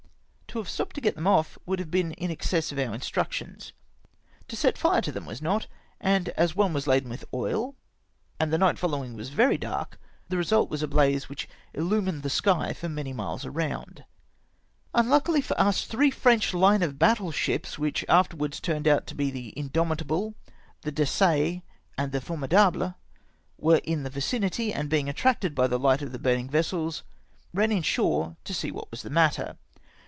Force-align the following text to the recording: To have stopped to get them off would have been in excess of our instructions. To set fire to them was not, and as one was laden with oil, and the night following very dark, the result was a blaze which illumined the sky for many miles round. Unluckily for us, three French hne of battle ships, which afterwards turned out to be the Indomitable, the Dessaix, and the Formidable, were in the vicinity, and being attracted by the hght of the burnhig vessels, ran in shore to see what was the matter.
To 0.51 0.57
have 0.57 0.67
stopped 0.67 0.95
to 0.95 1.01
get 1.01 1.15
them 1.15 1.27
off 1.27 1.57
would 1.65 1.79
have 1.79 1.89
been 1.89 2.11
in 2.11 2.29
excess 2.29 2.73
of 2.73 2.77
our 2.77 2.93
instructions. 2.93 3.71
To 4.49 4.57
set 4.57 4.77
fire 4.77 4.99
to 4.99 5.09
them 5.09 5.25
was 5.25 5.41
not, 5.41 5.67
and 6.01 6.27
as 6.35 6.57
one 6.57 6.73
was 6.73 6.87
laden 6.87 7.09
with 7.09 7.23
oil, 7.33 7.75
and 8.37 8.51
the 8.51 8.57
night 8.57 8.77
following 8.77 9.15
very 9.17 9.57
dark, 9.57 9.97
the 10.27 10.35
result 10.35 10.69
was 10.69 10.83
a 10.83 10.89
blaze 10.89 11.29
which 11.29 11.47
illumined 11.73 12.21
the 12.21 12.29
sky 12.29 12.73
for 12.73 12.89
many 12.89 13.13
miles 13.13 13.45
round. 13.45 14.03
Unluckily 14.93 15.39
for 15.39 15.57
us, 15.57 15.85
three 15.85 16.11
French 16.11 16.51
hne 16.51 16.81
of 16.81 16.99
battle 16.99 17.31
ships, 17.31 17.79
which 17.79 18.03
afterwards 18.09 18.59
turned 18.59 18.89
out 18.89 19.07
to 19.07 19.15
be 19.15 19.31
the 19.31 19.53
Indomitable, 19.57 20.35
the 20.81 20.91
Dessaix, 20.91 21.61
and 21.97 22.11
the 22.11 22.19
Formidable, 22.19 22.95
were 23.57 23.79
in 23.85 24.03
the 24.03 24.09
vicinity, 24.09 24.73
and 24.73 24.89
being 24.89 25.07
attracted 25.07 25.55
by 25.55 25.67
the 25.67 25.79
hght 25.79 26.01
of 26.01 26.11
the 26.11 26.19
burnhig 26.19 26.51
vessels, 26.51 27.03
ran 27.53 27.71
in 27.71 27.81
shore 27.83 28.35
to 28.43 28.53
see 28.53 28.69
what 28.69 28.91
was 28.91 29.01
the 29.01 29.09
matter. 29.09 29.55